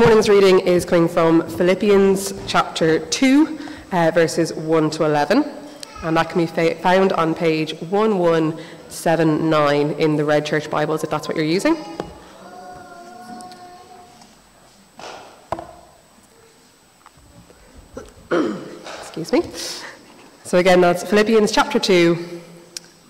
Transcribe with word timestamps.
morning's 0.00 0.28
reading 0.30 0.60
is 0.60 0.86
coming 0.86 1.06
from 1.06 1.46
Philippians 1.46 2.32
chapter 2.46 3.00
2, 3.00 3.58
uh, 3.92 4.10
verses 4.14 4.54
1 4.54 4.88
to 4.92 5.04
11, 5.04 5.44
and 6.04 6.16
that 6.16 6.30
can 6.30 6.40
be 6.40 6.46
found 6.76 7.12
on 7.12 7.34
page 7.34 7.74
1179 7.82 9.90
in 9.90 10.16
the 10.16 10.24
Red 10.24 10.46
Church 10.46 10.70
Bibles, 10.70 11.04
if 11.04 11.10
that's 11.10 11.28
what 11.28 11.36
you're 11.36 11.44
using. 11.44 11.76
Excuse 19.00 19.32
me. 19.34 19.42
So, 20.44 20.56
again, 20.56 20.80
that's 20.80 21.02
Philippians 21.02 21.52
chapter 21.52 21.78
2. 21.78 22.40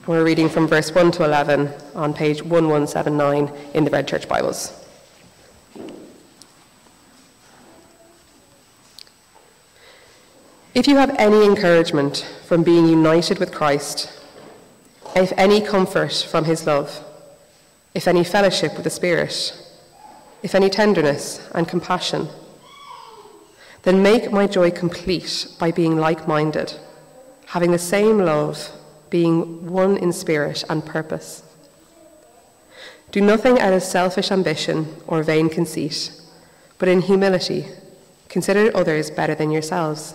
We're 0.08 0.24
reading 0.24 0.48
from 0.48 0.66
verse 0.66 0.92
1 0.92 1.12
to 1.12 1.24
11 1.24 1.72
on 1.94 2.12
page 2.12 2.42
1179 2.42 3.52
in 3.74 3.84
the 3.84 3.92
Red 3.92 4.08
Church 4.08 4.26
Bibles. 4.26 4.79
If 10.72 10.86
you 10.86 10.96
have 10.98 11.16
any 11.18 11.44
encouragement 11.44 12.24
from 12.46 12.62
being 12.62 12.86
united 12.86 13.40
with 13.40 13.50
Christ, 13.50 14.08
if 15.16 15.32
any 15.36 15.60
comfort 15.60 16.12
from 16.30 16.44
his 16.44 16.64
love, 16.64 17.04
if 17.92 18.06
any 18.06 18.22
fellowship 18.22 18.74
with 18.74 18.84
the 18.84 18.90
Spirit, 18.90 19.52
if 20.44 20.54
any 20.54 20.70
tenderness 20.70 21.50
and 21.56 21.66
compassion, 21.66 22.28
then 23.82 24.00
make 24.00 24.30
my 24.30 24.46
joy 24.46 24.70
complete 24.70 25.48
by 25.58 25.72
being 25.72 25.96
like 25.96 26.28
minded, 26.28 26.78
having 27.46 27.72
the 27.72 27.78
same 27.78 28.18
love, 28.18 28.70
being 29.10 29.66
one 29.66 29.96
in 29.96 30.12
spirit 30.12 30.62
and 30.68 30.86
purpose. 30.86 31.42
Do 33.10 33.20
nothing 33.20 33.58
out 33.58 33.72
of 33.72 33.82
selfish 33.82 34.30
ambition 34.30 35.02
or 35.08 35.24
vain 35.24 35.48
conceit, 35.48 36.12
but 36.78 36.88
in 36.88 37.00
humility 37.00 37.66
consider 38.28 38.70
others 38.76 39.10
better 39.10 39.34
than 39.34 39.50
yourselves. 39.50 40.14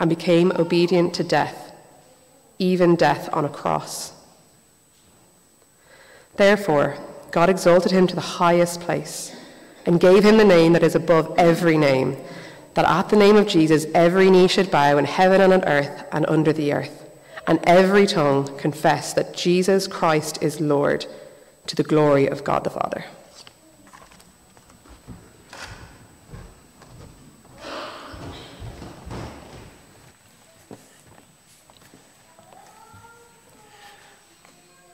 and 0.00 0.08
became 0.08 0.52
obedient 0.52 1.14
to 1.14 1.24
death, 1.24 1.72
even 2.58 2.96
death 2.96 3.28
on 3.32 3.44
a 3.44 3.48
cross. 3.48 4.12
Therefore, 6.36 6.96
God 7.30 7.50
exalted 7.50 7.92
him 7.92 8.06
to 8.06 8.14
the 8.14 8.20
highest 8.20 8.80
place 8.80 9.34
and 9.86 10.00
gave 10.00 10.24
him 10.24 10.36
the 10.36 10.44
name 10.44 10.72
that 10.72 10.82
is 10.82 10.94
above 10.94 11.34
every 11.36 11.76
name, 11.76 12.16
that 12.74 12.84
at 12.84 13.08
the 13.08 13.16
name 13.16 13.36
of 13.36 13.48
Jesus 13.48 13.86
every 13.94 14.30
knee 14.30 14.48
should 14.48 14.70
bow 14.70 14.98
in 14.98 15.04
heaven 15.04 15.40
and 15.40 15.52
on 15.52 15.64
earth 15.64 16.04
and 16.12 16.26
under 16.26 16.52
the 16.52 16.72
earth, 16.72 17.10
and 17.46 17.58
every 17.64 18.06
tongue 18.06 18.56
confess 18.58 19.12
that 19.14 19.34
Jesus 19.34 19.86
Christ 19.86 20.42
is 20.42 20.60
Lord, 20.60 21.06
to 21.66 21.74
the 21.74 21.82
glory 21.82 22.26
of 22.26 22.44
God 22.44 22.64
the 22.64 22.70
Father. 22.70 23.04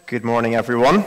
Good 0.07 0.23
morning, 0.23 0.55
everyone. 0.55 1.03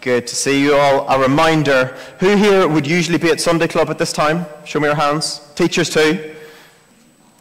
Good 0.00 0.28
to 0.28 0.36
see 0.36 0.62
you 0.62 0.76
all. 0.76 1.08
A 1.08 1.20
reminder 1.20 1.86
who 2.20 2.36
here 2.36 2.68
would 2.68 2.86
usually 2.86 3.18
be 3.18 3.30
at 3.30 3.40
Sunday 3.40 3.66
Club 3.66 3.90
at 3.90 3.98
this 3.98 4.12
time? 4.12 4.46
Show 4.64 4.78
me 4.78 4.86
your 4.86 4.94
hands. 4.94 5.40
Teachers, 5.56 5.90
too. 5.90 6.32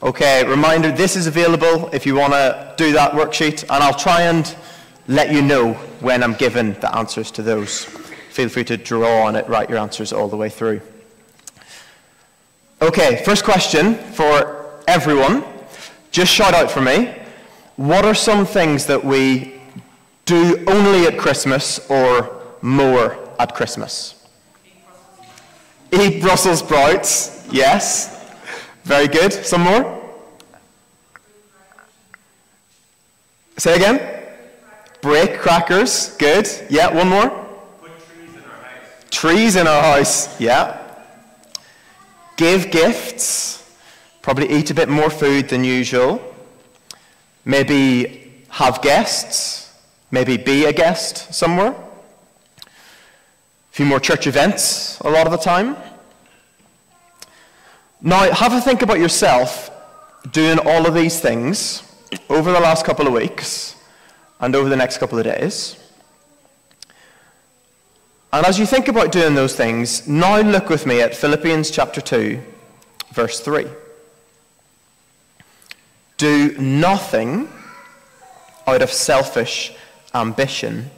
Okay, 0.01 0.43
reminder 0.43 0.91
this 0.91 1.15
is 1.15 1.27
available 1.27 1.87
if 1.93 2.07
you 2.07 2.15
want 2.15 2.33
to 2.33 2.73
do 2.77 2.93
that 2.93 3.11
worksheet, 3.11 3.61
and 3.61 3.83
I'll 3.83 3.93
try 3.93 4.23
and 4.23 4.55
let 5.07 5.31
you 5.31 5.43
know 5.43 5.73
when 5.99 6.23
I'm 6.23 6.33
given 6.33 6.73
the 6.79 6.93
answers 6.95 7.29
to 7.31 7.43
those. 7.43 7.85
Feel 8.31 8.49
free 8.49 8.63
to 8.63 8.75
draw 8.75 9.27
on 9.27 9.35
it, 9.35 9.47
write 9.47 9.69
your 9.69 9.77
answers 9.77 10.11
all 10.11 10.29
the 10.29 10.37
way 10.37 10.49
through. 10.49 10.81
Okay, 12.81 13.21
first 13.23 13.43
question 13.43 13.93
for 13.93 14.81
everyone. 14.87 15.43
Just 16.09 16.33
shout 16.33 16.55
out 16.55 16.71
for 16.71 16.81
me. 16.81 17.13
What 17.75 18.03
are 18.03 18.15
some 18.15 18.47
things 18.47 18.87
that 18.87 19.05
we 19.05 19.60
do 20.31 20.63
only 20.67 21.07
at 21.07 21.17
Christmas 21.17 21.89
or 21.89 22.41
more 22.61 23.17
at 23.37 23.53
Christmas? 23.53 24.25
Eat 25.91 26.21
Brussels 26.21 26.59
sprouts, 26.59 27.45
yes. 27.51 28.31
Very 28.85 29.09
good. 29.09 29.33
Some 29.33 29.61
more? 29.63 29.83
Say 33.57 33.75
again? 33.75 33.97
Break 35.01 35.39
crackers, 35.39 36.15
good. 36.15 36.47
Yeah, 36.69 36.95
one 36.95 37.09
more? 37.09 37.29
Put 37.81 37.91
trees 37.99 38.35
in 38.35 38.43
our 38.43 38.57
house. 38.63 39.09
Trees 39.11 39.55
in 39.57 39.67
our 39.67 39.83
house, 39.83 40.39
yeah. 40.39 40.77
Give 42.37 42.71
gifts, 42.71 43.69
probably 44.21 44.49
eat 44.49 44.71
a 44.71 44.73
bit 44.73 44.87
more 44.87 45.09
food 45.09 45.49
than 45.49 45.65
usual. 45.65 46.21
Maybe 47.43 48.45
have 48.49 48.81
guests, 48.81 49.70
maybe 50.11 50.37
be 50.37 50.65
a 50.65 50.73
guest 50.73 51.33
somewhere. 51.33 51.71
A 51.71 52.67
few 53.71 53.85
more 53.85 53.99
church 53.99 54.27
events 54.27 54.99
a 54.99 55.09
lot 55.09 55.25
of 55.25 55.31
the 55.31 55.37
time. 55.37 55.77
Now, 58.01 58.31
have 58.31 58.53
a 58.53 58.61
think 58.61 58.81
about 58.81 58.99
yourself 58.99 59.71
doing 60.31 60.59
all 60.59 60.85
of 60.85 60.93
these 60.93 61.19
things 61.19 61.83
over 62.29 62.51
the 62.51 62.59
last 62.59 62.85
couple 62.85 63.07
of 63.07 63.13
weeks 63.13 63.75
and 64.39 64.55
over 64.55 64.69
the 64.69 64.75
next 64.75 64.97
couple 64.97 65.17
of 65.17 65.23
days. 65.23 65.77
And 68.33 68.45
as 68.45 68.57
you 68.57 68.65
think 68.65 68.87
about 68.87 69.11
doing 69.11 69.35
those 69.35 69.55
things, 69.55 70.07
now 70.07 70.39
look 70.41 70.69
with 70.69 70.85
me 70.85 71.01
at 71.01 71.15
Philippians 71.15 71.69
chapter 71.69 72.01
2, 72.01 72.41
verse 73.11 73.39
3. 73.39 73.67
Do 76.17 76.57
nothing 76.57 77.49
out 78.67 78.81
of 78.81 78.91
selfish 78.91 79.73
ambition. 80.13 80.89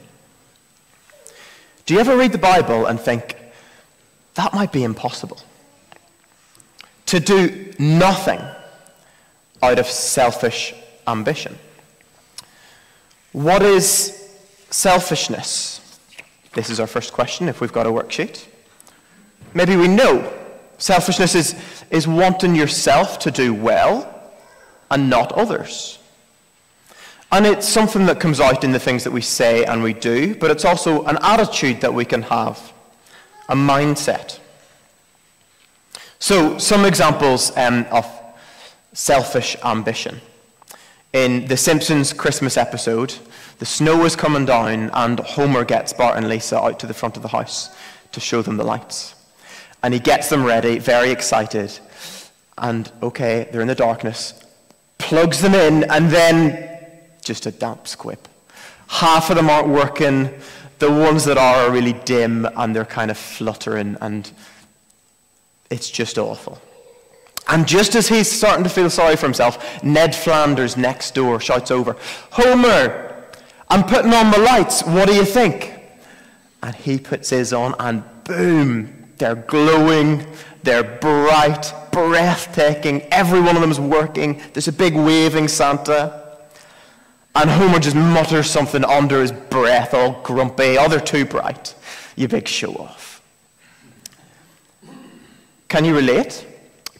Do 1.86 1.94
you 1.94 2.00
ever 2.00 2.16
read 2.16 2.32
the 2.32 2.38
Bible 2.38 2.86
and 2.86 2.98
think, 2.98 3.36
that 4.34 4.54
might 4.54 4.72
be 4.72 4.84
impossible? 4.84 5.38
To 7.06 7.20
do 7.20 7.72
nothing 7.78 8.40
out 9.62 9.78
of 9.78 9.86
selfish 9.86 10.74
ambition. 11.06 11.58
What 13.32 13.62
is 13.62 14.30
selfishness? 14.70 15.98
This 16.54 16.70
is 16.70 16.80
our 16.80 16.86
first 16.86 17.12
question 17.12 17.48
if 17.48 17.60
we've 17.60 17.72
got 17.72 17.86
a 17.86 17.90
worksheet. 17.90 18.46
Maybe 19.54 19.76
we 19.76 19.88
know 19.88 20.32
selfishness 20.78 21.34
is, 21.34 21.54
is 21.90 22.08
wanting 22.08 22.54
yourself 22.54 23.18
to 23.20 23.30
do 23.30 23.54
well 23.54 24.32
and 24.90 25.08
not 25.10 25.32
others. 25.32 25.98
And 27.34 27.46
it's 27.46 27.68
something 27.68 28.06
that 28.06 28.20
comes 28.20 28.38
out 28.38 28.62
in 28.62 28.70
the 28.70 28.78
things 28.78 29.02
that 29.02 29.10
we 29.10 29.20
say 29.20 29.64
and 29.64 29.82
we 29.82 29.92
do, 29.92 30.36
but 30.36 30.52
it's 30.52 30.64
also 30.64 31.04
an 31.06 31.18
attitude 31.20 31.80
that 31.80 31.92
we 31.92 32.04
can 32.04 32.22
have, 32.22 32.72
a 33.48 33.56
mindset. 33.56 34.38
So, 36.20 36.58
some 36.58 36.84
examples 36.84 37.50
um, 37.56 37.86
of 37.90 38.06
selfish 38.92 39.56
ambition. 39.64 40.20
In 41.12 41.48
The 41.48 41.56
Simpsons 41.56 42.12
Christmas 42.12 42.56
episode, 42.56 43.16
the 43.58 43.66
snow 43.66 44.04
is 44.04 44.14
coming 44.14 44.44
down, 44.44 44.90
and 44.90 45.18
Homer 45.18 45.64
gets 45.64 45.92
Bart 45.92 46.16
and 46.16 46.28
Lisa 46.28 46.60
out 46.60 46.78
to 46.78 46.86
the 46.86 46.94
front 46.94 47.16
of 47.16 47.22
the 47.22 47.28
house 47.30 47.74
to 48.12 48.20
show 48.20 48.42
them 48.42 48.58
the 48.58 48.64
lights. 48.64 49.16
And 49.82 49.92
he 49.92 49.98
gets 49.98 50.28
them 50.28 50.44
ready, 50.44 50.78
very 50.78 51.10
excited. 51.10 51.76
And 52.58 52.92
okay, 53.02 53.48
they're 53.50 53.60
in 53.60 53.66
the 53.66 53.74
darkness, 53.74 54.40
plugs 54.98 55.40
them 55.40 55.54
in, 55.54 55.90
and 55.90 56.08
then 56.10 56.73
just 57.24 57.46
a 57.46 57.50
damp 57.50 57.88
squib. 57.88 58.20
Half 58.86 59.30
of 59.30 59.36
them 59.36 59.50
aren't 59.50 59.68
working. 59.68 60.30
The 60.78 60.90
ones 60.90 61.24
that 61.24 61.38
are 61.38 61.66
are 61.66 61.70
really 61.72 61.94
dim, 62.04 62.46
and 62.56 62.76
they're 62.76 62.84
kind 62.84 63.10
of 63.10 63.18
fluttering, 63.18 63.96
and 64.00 64.30
it's 65.70 65.90
just 65.90 66.18
awful. 66.18 66.60
And 67.48 67.66
just 67.66 67.94
as 67.94 68.08
he's 68.08 68.30
starting 68.30 68.64
to 68.64 68.70
feel 68.70 68.88
sorry 68.90 69.16
for 69.16 69.26
himself, 69.26 69.82
Ned 69.82 70.14
Flanders 70.14 70.76
next 70.76 71.14
door 71.14 71.40
shouts 71.40 71.70
over, 71.70 71.96
Homer, 72.30 73.24
I'm 73.68 73.84
putting 73.84 74.12
on 74.12 74.30
the 74.30 74.38
lights. 74.38 74.82
What 74.82 75.08
do 75.08 75.14
you 75.14 75.24
think? 75.24 75.72
And 76.62 76.74
he 76.74 76.98
puts 76.98 77.30
his 77.30 77.52
on, 77.52 77.74
and 77.78 78.02
boom, 78.24 79.10
They're 79.18 79.34
glowing, 79.34 80.26
they're 80.62 80.82
bright, 80.82 81.72
breathtaking. 81.92 83.02
Every 83.12 83.40
one 83.40 83.54
of 83.54 83.62
them 83.62 83.70
is 83.70 83.80
working. 83.80 84.40
There's 84.52 84.68
a 84.68 84.72
big 84.72 84.94
waving 84.94 85.48
Santa. 85.48 86.23
And 87.34 87.50
Homer 87.50 87.80
just 87.80 87.96
mutters 87.96 88.48
something 88.48 88.84
under 88.84 89.20
his 89.20 89.32
breath, 89.32 89.92
all 89.92 90.20
grumpy. 90.22 90.78
Oh, 90.78 90.88
they're 90.88 91.00
too 91.00 91.24
bright. 91.24 91.74
You 92.14 92.28
big 92.28 92.46
show 92.46 92.72
off. 92.74 93.22
Can 95.68 95.84
you 95.84 95.96
relate? 95.96 96.46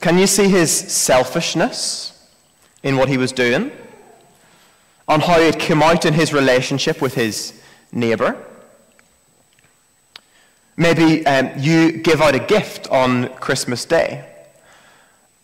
Can 0.01 0.19
you 0.19 0.27
see 0.27 0.49
his 0.49 0.73
selfishness 0.73 2.29
in 2.83 2.97
what 2.97 3.09
he 3.09 3.17
was 3.17 3.31
doing? 3.31 3.71
On 5.07 5.21
how 5.21 5.39
it 5.39 5.61
came 5.61 5.83
out 5.83 6.05
in 6.05 6.15
his 6.15 6.33
relationship 6.33 7.01
with 7.01 7.15
his 7.15 7.61
neighbor? 7.93 8.37
Maybe 10.77 11.25
um, 11.27 11.53
you 11.57 11.93
give 11.93 12.21
out 12.21 12.35
a 12.35 12.41
gift 12.41 12.89
on 12.89 13.29
Christmas 13.37 13.85
Day. 13.85 14.34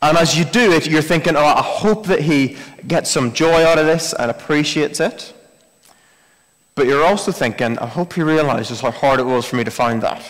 And 0.03 0.17
as 0.17 0.37
you 0.39 0.45
do 0.45 0.73
it, 0.73 0.87
you're 0.87 1.03
thinking, 1.03 1.37
oh, 1.37 1.45
I 1.45 1.63
hope 1.63 2.07
that 2.07 2.21
he 2.21 2.57
gets 2.87 3.11
some 3.11 3.33
joy 3.33 3.65
out 3.65 3.79
of 3.79 3.87
this 3.87 4.15
and 4.15 4.31
appreciates 4.31 4.99
it. 4.99 5.35
But 6.75 6.87
you're 6.87 7.05
also 7.05 7.33
thinking, 7.33 7.79
I 7.79 7.87
hope 7.87 8.15
he 8.15 8.23
realizes 8.23 8.81
how 8.81 8.91
hard 8.91 9.21
it 9.21 9.27
was 9.27 9.45
for 9.45 9.57
me 9.57 9.65
to 9.65 9.71
find 9.71 10.03
that. 10.03 10.23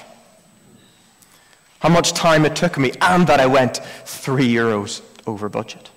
How 1.79 1.89
much 1.89 2.13
time 2.13 2.45
it 2.45 2.57
took 2.57 2.77
me, 2.79 2.93
and 3.01 3.27
that 3.29 3.39
I 3.39 3.47
went 3.47 3.81
three 4.05 4.53
euros 4.53 5.03
over 5.27 5.49
budget. 5.49 5.91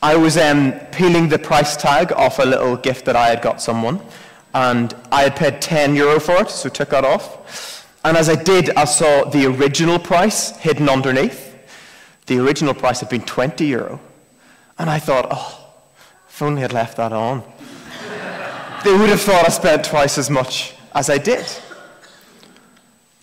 I 0.00 0.14
was 0.14 0.36
um, 0.36 0.72
peeling 0.92 1.28
the 1.28 1.38
price 1.38 1.76
tag 1.76 2.12
off 2.12 2.38
a 2.38 2.44
little 2.44 2.76
gift 2.76 3.04
that 3.06 3.16
I 3.16 3.26
had 3.28 3.42
got 3.42 3.60
someone, 3.60 4.00
and 4.54 4.94
I 5.10 5.22
had 5.22 5.34
paid 5.34 5.60
10 5.60 5.96
euro 5.96 6.20
for 6.20 6.40
it, 6.42 6.50
so 6.50 6.68
took 6.68 6.90
that 6.90 7.04
off. 7.04 7.84
And 8.04 8.16
as 8.16 8.28
I 8.28 8.40
did, 8.40 8.70
I 8.76 8.84
saw 8.84 9.24
the 9.24 9.46
original 9.46 9.98
price 9.98 10.56
hidden 10.58 10.88
underneath. 10.88 11.47
The 12.28 12.38
original 12.38 12.74
price 12.74 13.00
had 13.00 13.08
been 13.08 13.22
20 13.22 13.66
euro. 13.66 14.00
And 14.78 14.88
I 14.88 14.98
thought, 14.98 15.26
oh, 15.30 15.66
if 16.28 16.42
only 16.42 16.62
I'd 16.62 16.74
left 16.74 16.98
that 16.98 17.12
on. 17.12 17.42
they 18.84 18.92
would 18.96 19.08
have 19.08 19.20
thought 19.20 19.46
I 19.46 19.48
spent 19.48 19.84
twice 19.84 20.18
as 20.18 20.28
much 20.28 20.74
as 20.94 21.08
I 21.08 21.16
did. 21.16 21.46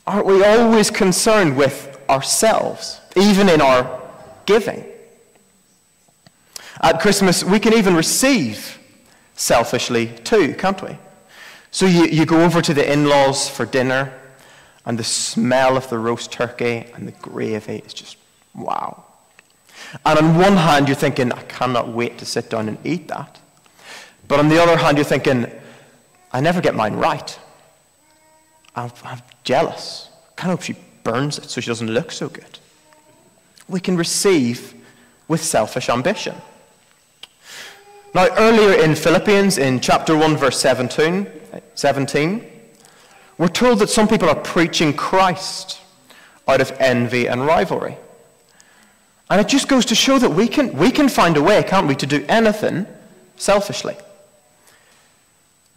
Aren't 0.07 0.25
we 0.25 0.43
always 0.43 0.89
concerned 0.89 1.55
with 1.55 1.99
ourselves, 2.09 2.99
even 3.15 3.47
in 3.47 3.61
our 3.61 4.01
giving? 4.47 4.83
At 6.81 6.99
Christmas, 6.99 7.43
we 7.43 7.59
can 7.59 7.73
even 7.73 7.95
receive 7.95 8.79
selfishly 9.35 10.07
too, 10.23 10.55
can't 10.55 10.81
we? 10.81 10.97
So 11.69 11.85
you, 11.85 12.05
you 12.05 12.25
go 12.25 12.43
over 12.43 12.61
to 12.61 12.73
the 12.73 12.91
in 12.91 13.05
laws 13.07 13.47
for 13.47 13.65
dinner, 13.65 14.13
and 14.83 14.97
the 14.97 15.03
smell 15.03 15.77
of 15.77 15.89
the 15.89 15.99
roast 15.99 16.31
turkey 16.31 16.87
and 16.95 17.07
the 17.07 17.11
gravy 17.13 17.83
is 17.85 17.93
just 17.93 18.17
wow. 18.55 19.03
And 20.05 20.19
on 20.19 20.37
one 20.37 20.55
hand, 20.55 20.87
you're 20.87 20.95
thinking, 20.95 21.31
I 21.31 21.41
cannot 21.43 21.89
wait 21.89 22.17
to 22.19 22.25
sit 22.25 22.49
down 22.49 22.67
and 22.67 22.77
eat 22.83 23.07
that. 23.07 23.39
But 24.27 24.39
on 24.39 24.49
the 24.49 24.61
other 24.61 24.77
hand, 24.77 24.97
you're 24.97 25.05
thinking, 25.05 25.49
I 26.31 26.41
never 26.41 26.61
get 26.61 26.75
mine 26.75 26.95
right. 26.95 27.39
I'm, 28.75 28.91
I'm 29.03 29.21
jealous. 29.43 30.09
I 30.31 30.33
kind 30.35 30.51
of 30.51 30.59
hope 30.59 30.65
she 30.65 30.75
burns 31.03 31.37
it 31.37 31.49
so 31.49 31.61
she 31.61 31.67
doesn't 31.67 31.89
look 31.91 32.11
so 32.11 32.27
good. 32.27 32.59
We 33.67 33.79
can 33.79 33.95
receive 33.95 34.73
with 35.27 35.41
selfish 35.41 35.89
ambition. 35.89 36.35
Now, 38.13 38.27
earlier 38.37 38.81
in 38.81 38.95
Philippians, 38.95 39.57
in 39.57 39.79
chapter 39.79 40.15
1, 40.15 40.37
verse 40.37 40.59
17, 40.59 41.27
17, 41.73 42.45
we're 43.37 43.47
told 43.47 43.79
that 43.79 43.89
some 43.89 44.07
people 44.07 44.29
are 44.29 44.35
preaching 44.35 44.93
Christ 44.93 45.81
out 46.47 46.61
of 46.61 46.71
envy 46.79 47.27
and 47.27 47.45
rivalry. 47.45 47.97
And 49.30 49.42
it 49.42 49.48
just 49.48 49.68
goes 49.68 49.86
to 49.86 49.95
show 49.95 50.19
that 50.19 50.30
we 50.30 50.48
can, 50.48 50.75
we 50.77 50.92
can 50.92 51.10
find 51.10 51.36
a 51.38 51.42
way, 51.42 51.63
can't 51.63 51.88
we, 51.88 51.95
to 51.95 52.06
do 52.06 52.24
anything 52.30 52.86
selfishly. 53.38 53.95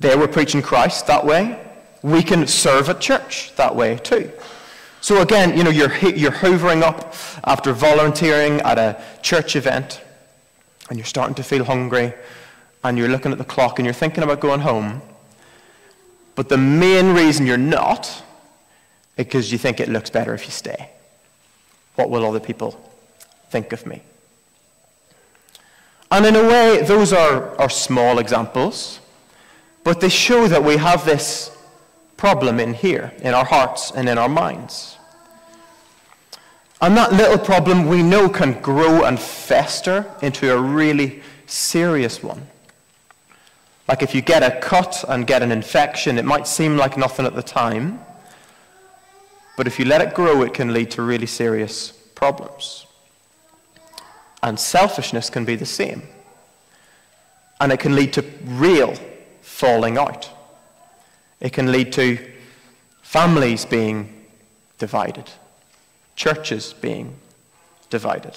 They 0.00 0.16
were 0.16 0.28
preaching 0.28 0.62
Christ 0.62 1.06
that 1.06 1.24
way. 1.24 1.58
We 2.02 2.22
can 2.22 2.46
serve 2.46 2.88
at 2.88 3.00
church 3.00 3.54
that 3.56 3.74
way 3.74 3.96
too. 3.96 4.30
So 5.00 5.22
again, 5.22 5.56
you 5.56 5.64
know, 5.64 5.70
you're, 5.70 5.96
you're 6.08 6.30
hoovering 6.30 6.82
up 6.82 7.14
after 7.44 7.72
volunteering 7.72 8.60
at 8.60 8.78
a 8.78 9.02
church 9.22 9.56
event, 9.56 10.02
and 10.90 10.98
you're 10.98 11.06
starting 11.06 11.34
to 11.36 11.42
feel 11.42 11.64
hungry, 11.64 12.12
and 12.84 12.98
you're 12.98 13.08
looking 13.08 13.32
at 13.32 13.38
the 13.38 13.44
clock 13.44 13.78
and 13.78 13.86
you're 13.86 13.94
thinking 13.94 14.22
about 14.22 14.40
going 14.40 14.60
home. 14.60 15.00
But 16.34 16.48
the 16.48 16.58
main 16.58 17.14
reason 17.14 17.46
you're 17.46 17.56
not 17.56 18.06
is 18.06 18.22
because 19.16 19.50
you 19.50 19.58
think 19.58 19.80
it 19.80 19.88
looks 19.88 20.10
better 20.10 20.34
if 20.34 20.44
you 20.44 20.52
stay. 20.52 20.90
What 21.96 22.10
will 22.10 22.24
other 22.24 22.38
people 22.38 22.80
think 23.50 23.72
of 23.72 23.86
me? 23.86 24.02
And 26.10 26.24
in 26.24 26.36
a 26.36 26.42
way, 26.42 26.82
those 26.82 27.12
are, 27.12 27.58
are 27.60 27.68
small 27.68 28.18
examples, 28.18 29.00
but 29.84 30.00
they 30.00 30.08
show 30.08 30.48
that 30.48 30.62
we 30.62 30.76
have 30.76 31.04
this 31.04 31.56
problem 32.16 32.58
in 32.60 32.74
here, 32.74 33.12
in 33.18 33.34
our 33.34 33.44
hearts 33.44 33.92
and 33.92 34.08
in 34.08 34.18
our 34.18 34.28
minds. 34.28 34.96
And 36.80 36.96
that 36.96 37.12
little 37.12 37.38
problem 37.38 37.86
we 37.86 38.02
know 38.02 38.28
can 38.28 38.60
grow 38.60 39.04
and 39.04 39.18
fester 39.18 40.06
into 40.22 40.52
a 40.52 40.60
really 40.60 41.22
serious 41.46 42.22
one. 42.22 42.46
Like 43.88 44.02
if 44.02 44.14
you 44.14 44.20
get 44.20 44.42
a 44.42 44.60
cut 44.60 45.04
and 45.08 45.26
get 45.26 45.42
an 45.42 45.50
infection, 45.50 46.18
it 46.18 46.24
might 46.24 46.46
seem 46.46 46.76
like 46.76 46.96
nothing 46.96 47.26
at 47.26 47.34
the 47.34 47.42
time, 47.42 48.00
but 49.56 49.66
if 49.66 49.78
you 49.78 49.86
let 49.86 50.00
it 50.00 50.14
grow, 50.14 50.42
it 50.42 50.54
can 50.54 50.72
lead 50.72 50.90
to 50.92 51.02
really 51.02 51.26
serious 51.26 51.90
problems. 51.90 52.86
And 54.42 54.58
selfishness 54.58 55.30
can 55.30 55.44
be 55.44 55.56
the 55.56 55.66
same. 55.66 56.02
And 57.60 57.72
it 57.72 57.80
can 57.80 57.94
lead 57.94 58.12
to 58.14 58.24
real 58.44 58.94
falling 59.42 59.98
out. 59.98 60.30
It 61.40 61.52
can 61.52 61.72
lead 61.72 61.92
to 61.94 62.18
families 63.02 63.64
being 63.64 64.26
divided 64.78 65.28
churches 66.18 66.74
being 66.74 67.16
divided. 67.88 68.36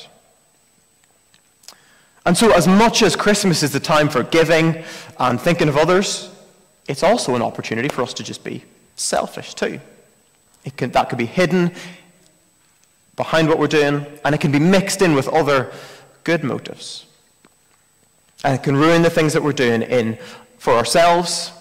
And 2.25 2.38
so, 2.38 2.51
as 2.53 2.68
much 2.68 3.01
as 3.01 3.15
Christmas 3.15 3.63
is 3.63 3.71
the 3.71 3.80
time 3.80 4.07
for 4.07 4.24
giving 4.24 4.83
and 5.19 5.42
thinking 5.42 5.68
of 5.68 5.75
others, 5.75 6.30
it's 6.88 7.01
also 7.01 7.36
an 7.36 7.42
opportunity 7.42 7.89
for 7.89 8.03
us 8.03 8.13
to 8.13 8.24
just 8.24 8.44
be 8.44 8.63
selfish 8.95 9.56
too. 9.56 9.81
Can, 10.77 10.92
that 10.92 11.09
could 11.09 11.18
be 11.18 11.25
hidden 11.25 11.74
behind 13.21 13.47
what 13.47 13.59
we're 13.59 13.68
doing, 13.68 14.03
and 14.25 14.33
it 14.33 14.41
can 14.41 14.51
be 14.51 14.57
mixed 14.57 15.03
in 15.03 15.13
with 15.13 15.27
other 15.27 15.72
good 16.24 16.43
motives. 16.43 17.05
And 18.43 18.55
it 18.55 18.63
can 18.63 18.75
ruin 18.75 19.03
the 19.03 19.12
things 19.12 19.34
that 19.34 19.43
we're 19.43 19.53
doing 19.53 19.84
in 19.84 20.17
for 20.57 20.74
ourselves 20.74 21.51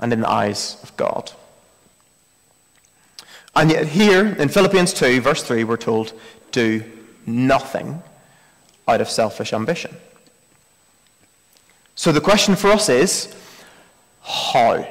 and 0.00 0.14
in 0.14 0.20
the 0.22 0.30
eyes 0.30 0.78
of 0.82 0.96
God. 0.96 1.30
And 3.54 3.70
yet, 3.70 3.86
here 3.86 4.28
in 4.38 4.48
Philippians 4.48 4.94
2, 4.94 5.20
verse 5.20 5.42
3, 5.42 5.64
we're 5.64 5.76
told, 5.76 6.14
do 6.52 6.82
nothing 7.26 8.02
out 8.88 9.02
of 9.02 9.10
selfish 9.10 9.52
ambition. 9.52 9.94
So 11.96 12.12
the 12.12 12.22
question 12.22 12.56
for 12.56 12.68
us 12.68 12.88
is 12.88 13.36
how? 14.22 14.88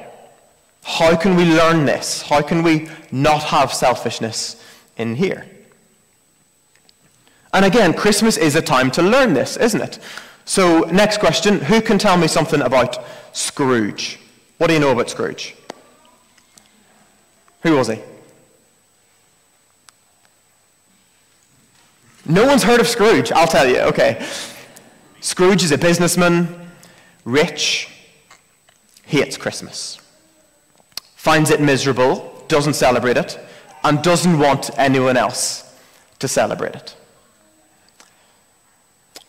How 0.84 1.16
can 1.16 1.34
we 1.34 1.44
learn 1.44 1.86
this? 1.86 2.22
How 2.22 2.40
can 2.40 2.62
we 2.62 2.88
not 3.10 3.42
have 3.42 3.74
selfishness 3.74 4.62
in 4.96 5.16
here? 5.16 5.44
And 7.54 7.64
again, 7.64 7.94
Christmas 7.94 8.36
is 8.36 8.56
a 8.56 8.60
time 8.60 8.90
to 8.90 9.02
learn 9.02 9.32
this, 9.32 9.56
isn't 9.56 9.80
it? 9.80 10.00
So, 10.44 10.80
next 10.92 11.18
question 11.20 11.60
Who 11.60 11.80
can 11.80 11.98
tell 11.98 12.18
me 12.18 12.26
something 12.26 12.60
about 12.60 13.02
Scrooge? 13.32 14.18
What 14.58 14.66
do 14.66 14.74
you 14.74 14.80
know 14.80 14.90
about 14.90 15.08
Scrooge? 15.08 15.54
Who 17.62 17.76
was 17.76 17.88
he? 17.88 18.00
No 22.26 22.44
one's 22.44 22.64
heard 22.64 22.80
of 22.80 22.88
Scrooge, 22.88 23.30
I'll 23.30 23.46
tell 23.46 23.68
you. 23.68 23.78
Okay. 23.80 24.26
Scrooge 25.20 25.62
is 25.62 25.70
a 25.70 25.78
businessman, 25.78 26.68
rich, 27.24 27.88
hates 29.04 29.36
Christmas, 29.36 29.98
finds 31.14 31.50
it 31.50 31.60
miserable, 31.60 32.44
doesn't 32.48 32.74
celebrate 32.74 33.16
it, 33.16 33.38
and 33.84 34.02
doesn't 34.02 34.38
want 34.38 34.70
anyone 34.76 35.16
else 35.16 35.72
to 36.18 36.26
celebrate 36.28 36.74
it. 36.74 36.96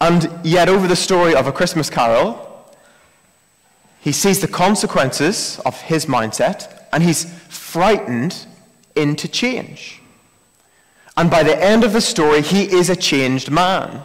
And 0.01 0.29
yet, 0.43 0.69
over 0.69 0.87
the 0.87 0.95
story 0.95 1.35
of 1.35 1.47
A 1.47 1.51
Christmas 1.51 1.89
Carol, 1.89 2.41
he 4.01 4.11
sees 4.11 4.39
the 4.39 4.47
consequences 4.47 5.59
of 5.65 5.81
his 5.81 6.05
mindset 6.05 6.83
and 6.93 7.01
he's 7.01 7.25
frightened 7.49 8.45
into 8.95 9.27
change. 9.27 9.99
And 11.17 11.31
by 11.31 11.43
the 11.43 11.61
end 11.61 11.83
of 11.83 11.93
the 11.93 12.01
story, 12.01 12.41
he 12.41 12.71
is 12.71 12.89
a 12.89 12.95
changed 12.95 13.49
man. 13.49 14.03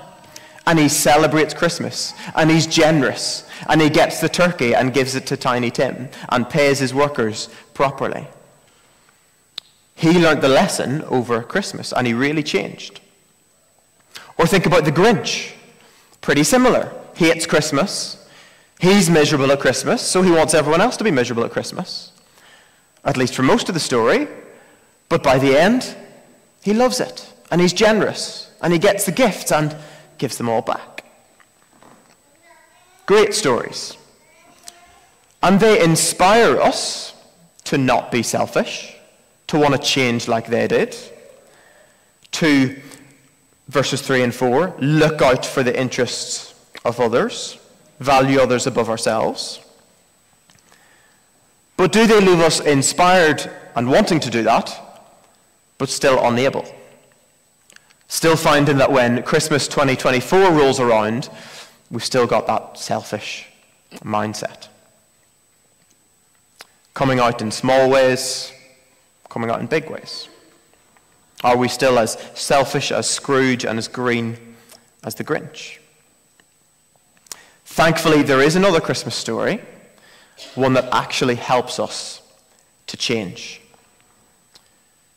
And 0.67 0.79
he 0.79 0.89
celebrates 0.89 1.53
Christmas. 1.53 2.15
And 2.35 2.51
he's 2.51 2.67
generous. 2.67 3.49
And 3.69 3.81
he 3.81 3.91
gets 3.91 4.21
the 4.21 4.29
turkey 4.29 4.75
and 4.75 4.95
gives 4.95 5.15
it 5.17 5.27
to 5.27 5.37
Tiny 5.37 5.71
Tim 5.71 6.09
and 6.29 6.49
pays 6.49 6.79
his 6.79 6.95
workers 6.95 7.49
properly. 7.75 8.27
He 9.95 10.19
learnt 10.19 10.41
the 10.41 10.49
lesson 10.49 11.03
over 11.05 11.43
Christmas 11.43 11.93
and 11.93 12.07
he 12.07 12.15
really 12.15 12.43
changed. 12.43 13.01
Or 14.39 14.47
think 14.47 14.65
about 14.65 14.85
the 14.85 14.93
Grinch. 14.93 15.53
Pretty 16.21 16.45
similar. 16.45 16.93
He 17.17 17.27
hates 17.29 17.47
Christmas. 17.47 18.27
He's 18.79 19.11
miserable 19.11 19.51
at 19.53 19.61
Christmas, 19.61 20.03
so 20.03 20.23
he 20.23 20.31
wants 20.31 20.55
everyone 20.55 20.81
else 20.81 20.97
to 20.97 21.05
be 21.05 21.11
miserable 21.11 21.45
at 21.45 21.51
Christmas. 21.51 22.13
At 23.05 23.17
least 23.17 23.35
for 23.35 23.43
most 23.43 23.69
of 23.69 23.75
the 23.75 23.81
story. 23.81 24.29
But 25.09 25.23
by 25.23 25.39
the 25.39 25.59
end, 25.59 25.97
he 26.63 26.73
loves 26.73 27.01
it. 27.01 27.31
And 27.51 27.61
he's 27.61 27.73
generous. 27.73 28.51
And 28.63 28.73
he 28.73 28.79
gets 28.79 29.05
the 29.05 29.13
gifts 29.13 29.53
and 29.53 29.77
gives 30.19 30.37
them 30.39 30.49
all 30.49 30.63
back. 30.63 31.05
Great 33.07 33.35
stories. 33.35 33.97
And 35.43 35.59
they 35.59 35.83
inspire 35.83 36.61
us 36.61 37.15
to 37.65 37.79
not 37.79 38.13
be 38.13 38.23
selfish, 38.23 38.95
to 39.49 39.59
want 39.59 39.75
to 39.75 39.81
change 39.81 40.29
like 40.29 40.47
they 40.47 40.69
did, 40.69 40.97
to, 42.33 42.81
verses 43.71 44.03
3 44.03 44.25
and 44.25 44.35
4, 44.35 44.75
look 44.81 45.23
out 45.23 45.47
for 45.47 45.63
the 45.63 45.79
interests 45.79 46.55
of 46.85 46.99
others, 46.99 47.59
value 48.01 48.41
others 48.41 48.67
above 48.67 48.91
ourselves. 48.91 49.61
But 51.77 51.93
do 51.93 52.07
they 52.07 52.21
leave 52.21 52.41
us 52.41 52.61
inspired 52.61 53.49
and 53.77 53.89
wanting 53.89 54.21
to 54.21 54.31
do 54.31 54.43
that, 54.43 54.77
but 55.79 55.89
still 55.89 56.19
unable? 56.27 56.67
Still 58.09 58.37
finding 58.37 58.77
that 58.79 58.91
when 58.91 59.23
Christmas 59.23 59.69
2024 59.69 60.51
rolls 60.51 60.81
around, 60.81 61.31
we've 61.91 62.05
still 62.05 62.27
got 62.27 62.49
that 62.49 62.77
selfish 62.77 63.47
mindset. 64.05 64.67
Coming 66.93 67.21
out 67.21 67.41
in 67.41 67.53
small 67.53 67.89
ways, 67.89 68.53
coming 69.29 69.49
out 69.49 69.61
in 69.61 69.67
big 69.67 69.89
ways? 69.89 70.29
Are 71.43 71.57
we 71.57 71.69
still 71.69 71.99
as 71.99 72.19
selfish 72.35 72.93
as 72.93 73.09
Scrooge 73.09 73.65
and 73.65 73.79
as 73.79 73.89
green 73.89 74.57
as 75.03 75.15
the 75.15 75.25
Grinch? 75.25 75.79
Thankfully, 77.65 78.23
there 78.23 78.43
is 78.43 78.57
another 78.57 78.81
Christmas 78.81 79.15
story, 79.15 79.61
one 80.55 80.75
that 80.75 80.89
actually 80.93 81.37
helps 81.37 81.79
us 81.79 82.21
to 82.89 82.97
change. 82.97 83.61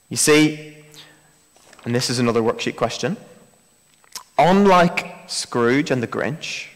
You 0.09 0.17
see, 0.17 0.77
and 1.83 1.93
this 1.93 2.09
is 2.09 2.19
another 2.19 2.41
worksheet 2.41 2.75
question, 2.75 3.17
unlike 4.37 5.27
Scrooge 5.27 5.91
and 5.91 6.01
the 6.01 6.07
Grinch, 6.07 6.67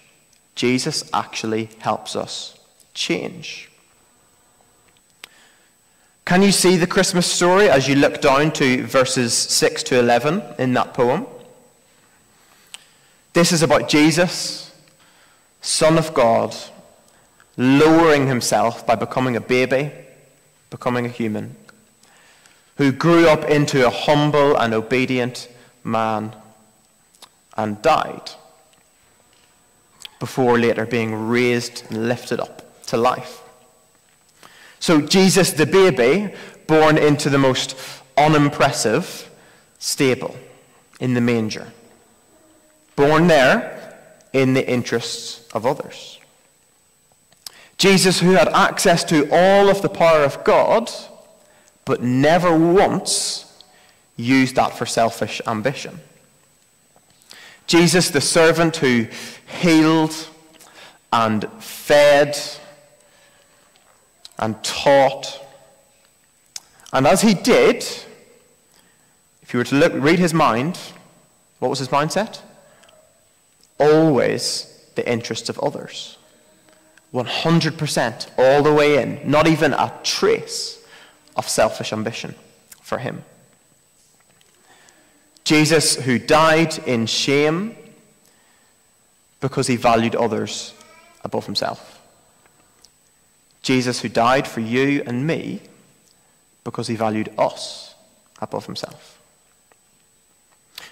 Jesus 0.56 1.10
actually 1.14 1.70
helps 1.80 2.16
us 2.16 2.60
change. 2.94 3.70
Can 6.28 6.42
you 6.42 6.52
see 6.52 6.76
the 6.76 6.86
Christmas 6.86 7.26
story 7.26 7.70
as 7.70 7.88
you 7.88 7.96
look 7.96 8.20
down 8.20 8.52
to 8.52 8.86
verses 8.86 9.34
6 9.34 9.82
to 9.84 9.98
11 9.98 10.44
in 10.60 10.74
that 10.74 10.94
poem? 10.94 11.26
This 13.32 13.54
is 13.54 13.64
about 13.64 13.88
Jesus, 13.88 14.76
Son 15.62 15.98
of 15.98 16.14
God, 16.14 16.54
lowering 17.56 18.28
himself 18.28 18.86
by 18.86 18.96
becoming 18.96 19.38
a 19.38 19.40
baby, 19.40 19.90
becoming 20.70 21.06
a 21.06 21.08
human, 21.08 21.56
who 22.76 22.92
grew 22.92 23.30
up 23.30 23.46
into 23.46 23.88
a 23.88 23.90
humble 23.90 24.58
and 24.58 24.74
obedient 24.74 25.48
man 25.86 26.36
and 27.56 27.82
died 27.82 28.32
before 30.20 30.60
later 30.60 30.86
being 30.86 31.30
raised 31.30 31.86
and 31.90 32.10
lifted 32.10 32.42
up 32.42 32.86
to 32.88 32.98
life. 32.98 33.47
So, 34.80 35.02
Jesus, 35.02 35.52
the 35.52 35.66
baby, 35.66 36.34
born 36.68 36.98
into 36.98 37.30
the 37.30 37.38
most 37.38 37.76
unimpressive 38.18 39.30
stable 39.80 40.36
in 41.00 41.14
the 41.14 41.22
manger. 41.22 41.68
Born 42.96 43.28
there 43.28 43.98
in 44.34 44.54
the 44.54 44.68
interests 44.68 45.48
of 45.54 45.66
others. 45.66 46.20
Jesus, 47.78 48.20
who 48.20 48.32
had 48.32 48.50
access 48.50 49.04
to 49.06 49.30
all 49.32 49.70
of 49.70 49.82
the 49.82 49.90
power 49.90 50.24
of 50.24 50.44
God, 50.44 50.92
but 51.86 52.02
never 52.02 52.58
once 52.58 53.46
used 54.16 54.56
that 54.56 54.76
for 54.76 54.86
selfish 54.86 55.42
ambition. 55.46 56.00
Jesus, 57.68 58.10
the 58.10 58.22
servant 58.22 58.78
who 58.78 59.08
healed 59.60 60.16
and 61.14 61.46
fed 61.60 62.38
and 64.40 64.62
taught. 64.64 65.44
And 66.94 67.08
as 67.08 67.22
he 67.22 67.34
did, 67.34 67.78
if 69.42 69.54
you 69.54 69.60
were 69.60 69.66
to 69.66 69.76
look, 69.76 69.94
read 69.96 70.20
his 70.20 70.34
mind, 70.34 70.80
what 71.60 71.70
was 71.70 71.80
his 71.80 71.90
mindset? 71.90 72.42
Always 73.80 74.86
the 74.96 75.10
interests 75.10 75.50
of 75.50 75.60
others. 75.60 76.18
100% 77.14 78.30
all 78.38 78.64
the 78.64 78.74
way 78.74 79.02
in, 79.02 79.20
not 79.30 79.48
even 79.48 79.74
a 79.74 79.94
trace 80.04 80.84
of 81.36 81.48
selfish 81.48 81.94
ambition 81.94 82.36
for 82.82 82.98
him. 82.98 83.24
Jesus, 85.44 85.96
who 85.96 86.20
died 86.20 86.78
in 86.80 87.06
shame 87.06 87.76
because 89.40 89.68
he 89.68 89.78
valued 89.78 90.16
others 90.16 90.74
above 91.24 91.46
himself. 91.46 91.97
Jesus, 93.68 94.00
who 94.00 94.08
died 94.08 94.48
for 94.48 94.62
you 94.62 95.04
and 95.06 95.28
me 95.28 95.60
because 96.64 96.88
he 96.88 96.96
valued 96.96 97.30
us 97.38 97.96
above 98.42 98.66
himself. 98.66 99.20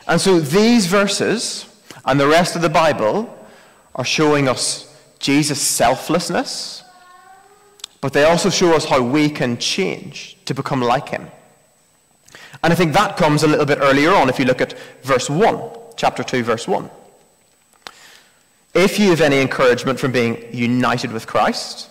And 0.10 0.20
so 0.20 0.42
these 0.42 0.86
verses 0.86 1.68
and 2.04 2.20
the 2.20 2.28
rest 2.28 2.58
of 2.58 2.62
the 2.62 2.70
Bible 2.70 3.34
are 3.96 4.04
showing 4.04 4.50
us 4.50 4.94
Jesus' 5.20 5.62
selflessness, 5.62 6.84
but 8.02 8.12
they 8.12 8.26
also 8.26 8.50
show 8.50 8.76
us 8.76 8.84
how 8.84 9.02
we 9.02 9.30
can 9.30 9.58
change 9.58 10.38
to 10.44 10.54
become 10.54 10.82
like 10.82 11.08
him. 11.08 11.30
And 12.62 12.74
I 12.74 12.76
think 12.76 12.92
that 12.92 13.16
comes 13.16 13.44
a 13.44 13.48
little 13.48 13.66
bit 13.66 13.78
earlier 13.80 14.12
on 14.12 14.28
if 14.28 14.38
you 14.38 14.44
look 14.44 14.60
at 14.60 14.78
verse 15.02 15.30
1, 15.30 15.70
chapter 15.96 16.24
2, 16.24 16.44
verse 16.44 16.68
1. 16.68 16.90
If 18.74 19.00
you 19.00 19.12
have 19.12 19.22
any 19.22 19.40
encouragement 19.40 19.98
from 19.98 20.12
being 20.12 20.54
united 20.54 21.14
with 21.14 21.26
Christ, 21.26 21.90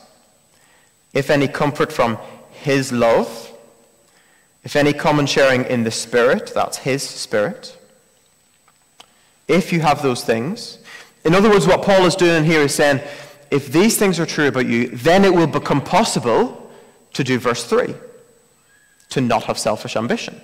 if 1.14 1.30
any 1.30 1.48
comfort 1.48 1.92
from 1.92 2.18
his 2.50 2.92
love, 2.92 3.52
if 4.64 4.76
any 4.76 4.92
common 4.92 5.26
sharing 5.26 5.64
in 5.64 5.84
the 5.84 5.90
Spirit, 5.90 6.52
that's 6.54 6.78
his 6.78 7.02
Spirit. 7.02 7.78
If 9.46 9.72
you 9.72 9.80
have 9.80 10.02
those 10.02 10.24
things, 10.24 10.78
in 11.24 11.34
other 11.34 11.50
words, 11.50 11.66
what 11.66 11.82
Paul 11.82 12.04
is 12.06 12.16
doing 12.16 12.44
here 12.44 12.60
is 12.60 12.74
saying, 12.74 13.00
if 13.50 13.70
these 13.70 13.96
things 13.96 14.18
are 14.18 14.26
true 14.26 14.48
about 14.48 14.66
you, 14.66 14.88
then 14.88 15.24
it 15.24 15.32
will 15.32 15.46
become 15.46 15.80
possible 15.80 16.72
to 17.12 17.22
do 17.22 17.38
verse 17.38 17.64
3 17.64 17.94
to 19.10 19.20
not 19.20 19.44
have 19.44 19.58
selfish 19.58 19.96
ambition. 19.96 20.40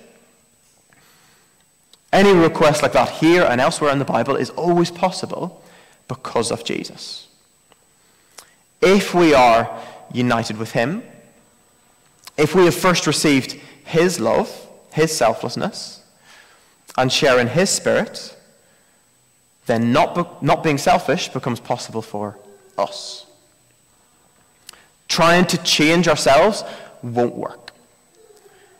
Any 2.13 2.31
request 2.31 2.83
like 2.83 2.93
that 2.93 3.09
here 3.09 3.43
and 3.43 3.59
elsewhere 3.59 3.91
in 3.91 3.99
the 3.99 4.05
Bible 4.05 4.35
is 4.35 4.49
always 4.51 4.91
possible 4.91 5.63
because 6.07 6.51
of 6.51 6.63
Jesus. 6.63 7.27
If 8.81 9.13
we 9.13 9.33
are 9.33 9.79
united 10.13 10.57
with 10.57 10.71
Him, 10.71 11.03
if 12.37 12.55
we 12.55 12.65
have 12.65 12.75
first 12.75 13.07
received 13.07 13.53
His 13.83 14.19
love, 14.19 14.49
His 14.93 15.15
selflessness, 15.15 16.01
and 16.97 17.11
share 17.11 17.39
in 17.39 17.47
His 17.47 17.69
Spirit, 17.69 18.35
then 19.65 19.93
not, 19.93 20.15
be, 20.15 20.23
not 20.45 20.63
being 20.63 20.77
selfish 20.77 21.29
becomes 21.29 21.59
possible 21.59 22.01
for 22.01 22.37
us. 22.77 23.25
Trying 25.07 25.45
to 25.45 25.57
change 25.63 26.07
ourselves 26.07 26.63
won't 27.03 27.35
work. 27.35 27.71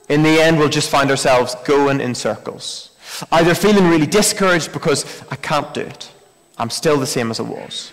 In 0.09 0.23
the 0.23 0.41
end, 0.41 0.57
we'll 0.57 0.69
just 0.69 0.89
find 0.89 1.09
ourselves 1.09 1.55
going 1.65 2.01
in 2.01 2.15
circles. 2.15 2.91
Either 3.31 3.53
feeling 3.53 3.87
really 3.89 4.05
discouraged 4.05 4.73
because 4.73 5.23
I 5.29 5.35
can't 5.35 5.73
do 5.73 5.81
it, 5.81 6.11
I'm 6.57 6.69
still 6.69 6.97
the 6.97 7.05
same 7.05 7.31
as 7.31 7.39
I 7.39 7.43
was. 7.43 7.91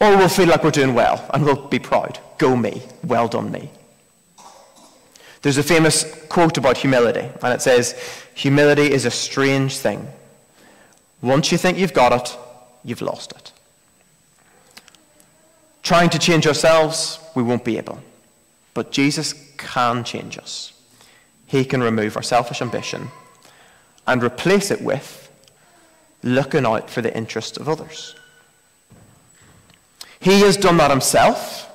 Or 0.00 0.16
we'll 0.16 0.28
feel 0.28 0.48
like 0.48 0.62
we're 0.62 0.70
doing 0.70 0.94
well 0.94 1.28
and 1.34 1.44
we'll 1.44 1.68
be 1.68 1.78
proud. 1.78 2.20
Go 2.38 2.56
me. 2.56 2.82
Well 3.02 3.28
done 3.28 3.50
me. 3.50 3.70
There's 5.42 5.58
a 5.58 5.62
famous 5.62 6.26
quote 6.28 6.58
about 6.58 6.76
humility, 6.76 7.28
and 7.42 7.54
it 7.54 7.62
says, 7.62 7.98
Humility 8.34 8.90
is 8.92 9.04
a 9.04 9.10
strange 9.10 9.78
thing. 9.78 10.06
Once 11.22 11.52
you 11.52 11.58
think 11.58 11.78
you've 11.78 11.94
got 11.94 12.12
it, 12.12 12.36
you've 12.84 13.02
lost 13.02 13.32
it. 13.32 13.52
Trying 15.82 16.10
to 16.10 16.18
change 16.18 16.46
ourselves, 16.46 17.20
we 17.34 17.42
won't 17.42 17.64
be 17.64 17.78
able. 17.78 18.00
But 18.74 18.90
Jesus 18.90 19.32
can 19.56 20.04
change 20.04 20.38
us. 20.38 20.72
He 21.46 21.64
can 21.64 21.82
remove 21.82 22.16
our 22.16 22.22
selfish 22.22 22.60
ambition 22.60 23.08
and 24.06 24.22
replace 24.22 24.70
it 24.70 24.82
with 24.82 25.30
looking 26.22 26.66
out 26.66 26.90
for 26.90 27.00
the 27.00 27.16
interest 27.16 27.56
of 27.56 27.68
others. 27.68 28.14
He 30.20 30.40
has 30.40 30.56
done 30.56 30.76
that 30.78 30.90
himself, 30.90 31.70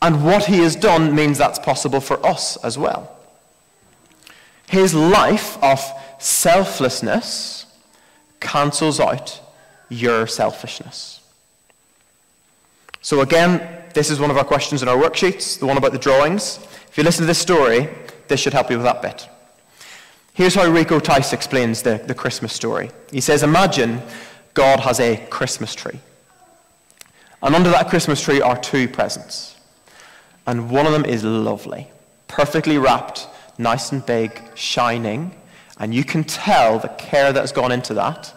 and 0.00 0.24
what 0.24 0.46
he 0.46 0.58
has 0.58 0.76
done 0.76 1.14
means 1.14 1.38
that's 1.38 1.58
possible 1.58 2.00
for 2.00 2.24
us 2.26 2.56
as 2.64 2.76
well. 2.76 3.16
His 4.68 4.94
life 4.94 5.62
of 5.62 5.80
selflessness 6.18 7.66
cancels 8.40 9.00
out 9.00 9.40
your 9.88 10.26
selfishness. 10.26 11.20
So, 13.00 13.20
again, 13.20 13.84
this 13.94 14.10
is 14.10 14.20
one 14.20 14.30
of 14.30 14.36
our 14.36 14.44
questions 14.44 14.82
in 14.82 14.88
our 14.88 14.96
worksheets, 14.96 15.58
the 15.58 15.66
one 15.66 15.76
about 15.76 15.92
the 15.92 15.98
drawings. 15.98 16.58
If 16.88 16.96
you 16.96 17.04
listen 17.04 17.22
to 17.22 17.26
this 17.26 17.38
story, 17.38 17.88
this 18.28 18.40
should 18.40 18.52
help 18.52 18.70
you 18.70 18.76
with 18.76 18.84
that 18.84 19.02
bit. 19.02 19.28
Here's 20.34 20.54
how 20.54 20.66
Rico 20.70 20.98
Tice 20.98 21.32
explains 21.32 21.82
the, 21.82 22.02
the 22.06 22.14
Christmas 22.14 22.52
story. 22.52 22.90
He 23.10 23.20
says, 23.20 23.42
Imagine 23.42 24.00
God 24.54 24.80
has 24.80 25.00
a 25.00 25.16
Christmas 25.28 25.74
tree. 25.74 26.00
And 27.42 27.54
under 27.54 27.70
that 27.70 27.88
Christmas 27.88 28.22
tree 28.22 28.40
are 28.40 28.56
two 28.56 28.88
presents. 28.88 29.56
And 30.46 30.70
one 30.70 30.86
of 30.86 30.92
them 30.92 31.04
is 31.04 31.24
lovely, 31.24 31.90
perfectly 32.28 32.78
wrapped, 32.78 33.28
nice 33.58 33.92
and 33.92 34.04
big, 34.04 34.40
shining. 34.54 35.34
And 35.78 35.94
you 35.94 36.04
can 36.04 36.24
tell 36.24 36.78
the 36.78 36.88
care 36.88 37.32
that 37.32 37.40
has 37.40 37.52
gone 37.52 37.72
into 37.72 37.94
that. 37.94 38.32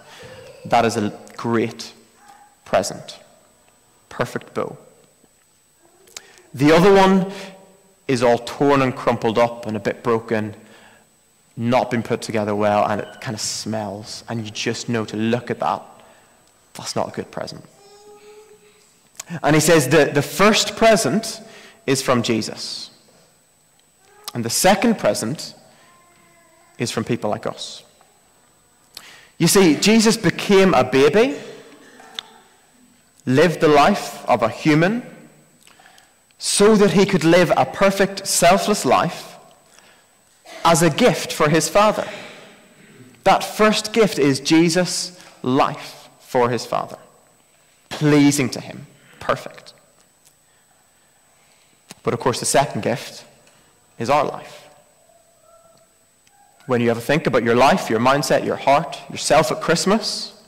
That 0.65 0.85
is 0.85 0.97
a 0.97 1.17
great 1.37 1.93
present. 2.63 3.19
Perfect 4.09 4.53
bow. 4.53 4.77
The 6.53 6.71
other 6.71 6.93
one 6.93 7.31
is 8.07 8.23
all 8.23 8.39
torn 8.39 8.81
and 8.81 8.95
crumpled 8.95 9.37
up 9.37 9.65
and 9.67 9.75
a 9.75 9.79
bit 9.79 10.03
broken, 10.03 10.55
not 11.57 11.91
been 11.91 12.03
put 12.03 12.21
together 12.21 12.55
well, 12.55 12.85
and 12.85 13.01
it 13.01 13.21
kind 13.21 13.35
of 13.35 13.41
smells. 13.41 14.23
And 14.29 14.45
you 14.45 14.51
just 14.51 14.89
know 14.89 15.05
to 15.05 15.17
look 15.17 15.51
at 15.51 15.59
that. 15.59 15.83
That's 16.73 16.95
not 16.95 17.09
a 17.09 17.11
good 17.11 17.31
present. 17.31 17.63
And 19.41 19.55
he 19.55 19.59
says 19.59 19.87
the, 19.89 20.05
the 20.05 20.21
first 20.21 20.75
present 20.75 21.41
is 21.85 22.01
from 22.01 22.23
Jesus. 22.23 22.91
And 24.33 24.43
the 24.43 24.49
second 24.49 24.99
present 24.99 25.55
is 26.77 26.91
from 26.91 27.03
people 27.03 27.29
like 27.29 27.47
us. 27.47 27.83
You 29.37 29.47
see, 29.47 29.75
Jesus 29.75 30.17
became 30.17 30.73
a 30.73 30.83
baby, 30.83 31.37
lived 33.25 33.59
the 33.59 33.67
life 33.67 34.23
of 34.27 34.43
a 34.43 34.49
human, 34.49 35.03
so 36.37 36.75
that 36.75 36.91
he 36.91 37.05
could 37.05 37.23
live 37.23 37.51
a 37.55 37.65
perfect, 37.65 38.27
selfless 38.27 38.85
life 38.85 39.35
as 40.63 40.81
a 40.81 40.89
gift 40.89 41.33
for 41.33 41.49
his 41.49 41.69
Father. 41.69 42.07
That 43.23 43.43
first 43.43 43.93
gift 43.93 44.19
is 44.19 44.39
Jesus' 44.39 45.19
life 45.41 46.09
for 46.19 46.49
his 46.49 46.65
Father, 46.65 46.97
pleasing 47.89 48.49
to 48.51 48.59
him, 48.59 48.85
perfect. 49.25 49.73
But 52.03 52.13
of 52.13 52.19
course, 52.19 52.39
the 52.39 52.45
second 52.45 52.83
gift 52.83 53.25
is 53.97 54.09
our 54.09 54.23
life. 54.23 54.69
When 56.67 56.79
you 56.79 56.91
ever 56.91 56.99
think 56.99 57.25
about 57.25 57.43
your 57.43 57.55
life, 57.55 57.89
your 57.89 57.99
mindset, 57.99 58.45
your 58.45 58.55
heart, 58.55 58.99
yourself 59.09 59.51
at 59.51 59.61
Christmas, 59.61 60.39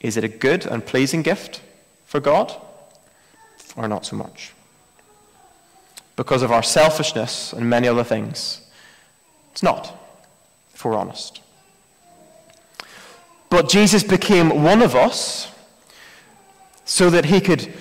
is 0.00 0.16
it 0.16 0.22
a 0.24 0.28
good 0.28 0.64
and 0.66 0.84
pleasing 0.84 1.22
gift 1.22 1.60
for 2.06 2.20
God 2.20 2.54
or 3.76 3.88
not 3.88 4.06
so 4.06 4.16
much? 4.16 4.52
Because 6.14 6.42
of 6.42 6.52
our 6.52 6.62
selfishness 6.62 7.52
and 7.52 7.68
many 7.68 7.88
other 7.88 8.04
things, 8.04 8.60
it's 9.50 9.62
not, 9.62 9.92
if 10.74 10.84
we're 10.84 10.94
honest. 10.94 11.40
But 13.50 13.68
Jesus 13.68 14.04
became 14.04 14.62
one 14.62 14.82
of 14.82 14.94
us 14.94 15.51
so 16.92 17.08
that 17.08 17.24
he 17.24 17.40
could 17.40 17.72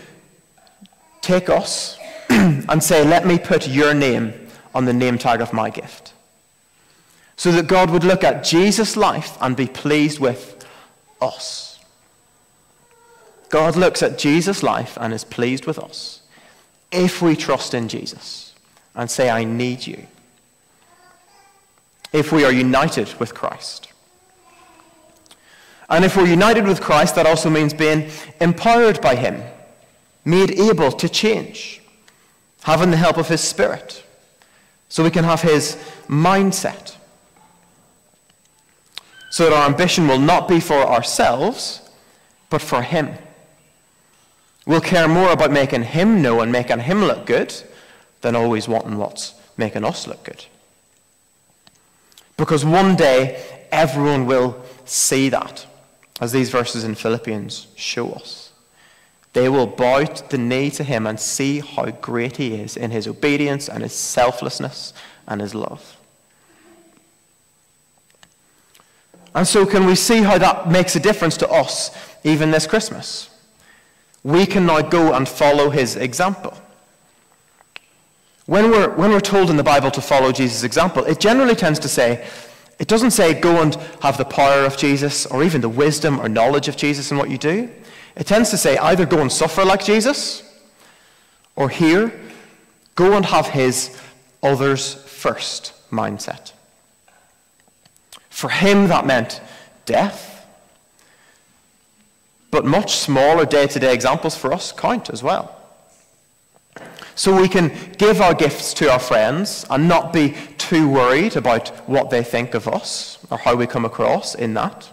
take 1.20 1.50
us 1.50 2.00
and 2.30 2.82
say, 2.82 3.04
Let 3.04 3.28
me 3.28 3.38
put 3.38 3.68
your 3.68 3.94
name 3.94 4.34
on 4.74 4.86
the 4.86 4.94
name 4.94 5.18
tag 5.18 5.42
of 5.42 5.52
my 5.52 5.70
gift. 5.70 6.14
So 7.36 7.52
that 7.52 7.68
God 7.68 7.90
would 7.90 8.06
look 8.06 8.24
at 8.24 8.42
Jesus' 8.46 8.96
life 8.96 9.38
and 9.42 9.58
be 9.58 9.68
pleased 9.68 10.20
with 10.20 10.66
us. 11.22 11.78
God 13.50 13.76
looks 13.76 14.02
at 14.02 14.18
Jesus' 14.18 14.64
life 14.64 14.98
and 15.02 15.14
is 15.14 15.26
pleased 15.26 15.66
with 15.66 15.78
us 15.78 16.22
if 16.90 17.22
we 17.22 17.36
trust 17.36 17.74
in 17.74 17.90
Jesus 17.90 18.54
and 18.96 19.12
say, 19.12 19.30
I 19.30 19.44
need 19.44 19.86
you. 19.86 20.08
If 22.14 22.32
we 22.32 22.46
are 22.46 22.52
united 22.54 23.14
with 23.20 23.36
Christ. 23.36 23.92
And 25.92 26.06
if 26.06 26.16
we're 26.16 26.26
united 26.26 26.66
with 26.66 26.80
Christ, 26.80 27.16
that 27.16 27.28
also 27.28 27.50
means 27.50 27.74
being 27.74 28.10
empowered 28.40 29.02
by 29.02 29.14
Him, 29.14 29.44
made 30.24 30.52
able 30.52 30.90
to 30.94 31.10
change, 31.10 31.82
having 32.64 32.92
the 32.92 32.98
help 32.98 33.18
of 33.18 33.28
His 33.28 33.42
Spirit, 33.42 34.04
so 34.88 35.04
we 35.04 35.12
can 35.12 35.26
have 35.26 35.42
His 35.42 35.76
mindset. 36.08 36.96
So 39.32 39.50
that 39.50 39.54
our 39.54 39.68
ambition 39.68 40.08
will 40.08 40.20
not 40.20 40.48
be 40.48 40.62
for 40.62 40.76
ourselves, 40.76 41.82
but 42.50 42.62
for 42.62 42.82
Him. 42.82 43.14
We'll 44.66 44.82
care 44.82 45.10
more 45.10 45.32
about 45.32 45.52
making 45.52 45.84
Him 45.84 46.22
know 46.22 46.40
and 46.40 46.54
making 46.54 46.80
Him 46.80 47.04
look 47.04 47.26
good 47.26 47.54
than 48.22 48.36
always 48.36 48.68
wanting 48.68 48.98
what's 48.98 49.34
making 49.58 49.84
us 49.84 50.08
look 50.08 50.24
good. 50.24 50.46
Because 52.38 52.64
one 52.64 52.96
day, 52.96 53.44
everyone 53.72 54.26
will 54.26 54.64
see 54.86 55.28
that, 55.30 55.66
as 56.22 56.32
these 56.32 56.52
verses 56.52 56.84
in 56.84 56.94
Philippians 56.94 57.68
show 57.76 58.12
us. 58.12 58.52
They 59.34 59.50
will 59.50 59.68
bow 59.68 60.04
the 60.04 60.38
knee 60.38 60.70
to 60.72 60.84
him 60.84 61.08
and 61.08 61.20
see 61.20 61.60
how 61.60 61.88
great 61.88 62.38
he 62.38 62.54
is 62.54 62.78
in 62.78 62.92
his 62.92 63.08
obedience 63.08 63.68
and 63.68 63.82
his 63.82 63.94
selflessness 63.94 64.94
and 65.28 65.42
his 65.42 65.56
love. 65.56 65.98
And 69.34 69.48
so, 69.48 69.66
can 69.66 69.86
we 69.86 69.96
see 69.96 70.22
how 70.22 70.38
that 70.38 70.70
makes 70.70 70.96
a 70.96 71.00
difference 71.00 71.38
to 71.38 71.50
us 71.50 71.98
even 72.24 72.52
this 72.52 72.68
Christmas? 72.68 73.30
We 74.24 74.46
can 74.46 74.66
now 74.66 74.82
go 74.82 75.14
and 75.14 75.28
follow 75.28 75.70
his 75.70 75.96
example. 75.96 76.54
When 78.46 78.70
we're, 78.70 78.90
when 78.96 79.12
we're 79.12 79.22
told 79.22 79.50
in 79.50 79.56
the 79.56 79.64
Bible 79.64 79.90
to 79.92 80.02
follow 80.02 80.34
Jesus' 80.34 80.64
example, 80.64 81.06
it 81.06 81.20
generally 81.20 81.56
tends 81.56 81.80
to 81.80 81.88
say, 81.88 82.28
it 82.82 82.88
doesn't 82.88 83.12
say 83.12 83.40
go 83.40 83.62
and 83.62 83.76
have 84.02 84.18
the 84.18 84.26
power 84.26 84.66
of 84.66 84.76
Jesus 84.76 85.28
or 85.28 85.44
even 85.44 85.62
the 85.62 85.70
wisdom 85.70 86.20
or 86.20 86.28
knowledge 86.28 86.68
of 86.68 86.76
Jesus 86.76 87.12
in 87.12 87.18
what 87.20 87.30
you 87.30 87.38
do. 87.38 87.70
It 88.16 88.26
tends 88.26 88.50
to 88.50 88.58
say 88.58 88.76
either 88.80 89.06
go 89.06 89.20
and 89.22 89.32
suffer 89.32 89.64
like 89.64 89.86
Jesus 89.86 90.42
or 91.56 91.70
here, 91.70 92.12
go 92.96 93.16
and 93.16 93.24
have 93.24 93.46
his 93.46 94.02
others 94.42 94.96
first 94.96 95.74
mindset. 95.92 96.54
For 98.32 98.50
him, 98.50 98.88
that 98.88 99.06
meant 99.06 99.42
death. 99.86 100.44
But 102.50 102.66
much 102.66 102.96
smaller 102.96 103.46
day 103.46 103.68
to 103.68 103.80
day 103.80 103.94
examples 103.94 104.36
for 104.36 104.52
us 104.52 104.72
count 104.72 105.12
as 105.12 105.22
well. 105.22 105.56
So 107.22 107.40
we 107.40 107.48
can 107.48 107.72
give 108.00 108.20
our 108.20 108.34
gifts 108.34 108.74
to 108.74 108.92
our 108.92 108.98
friends 108.98 109.64
and 109.70 109.88
not 109.88 110.12
be 110.12 110.34
too 110.58 110.90
worried 110.90 111.36
about 111.36 111.68
what 111.88 112.10
they 112.10 112.24
think 112.24 112.56
of 112.56 112.68
us 112.68 113.20
or 113.30 113.38
how 113.38 113.54
we 113.54 113.68
come 113.68 113.86
across 113.86 114.34
in 114.34 114.56
that. 114.56 114.90